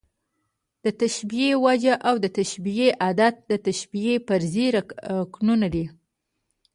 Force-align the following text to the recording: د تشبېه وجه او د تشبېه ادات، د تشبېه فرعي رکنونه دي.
د 0.83 0.85
تشبېه 1.01 1.51
وجه 1.65 1.93
او 2.07 2.15
د 2.23 2.25
تشبېه 2.37 2.89
ادات، 3.09 3.35
د 3.51 3.53
تشبېه 3.65 4.15
فرعي 4.27 4.67
رکنونه 4.75 5.67
دي. 5.73 5.85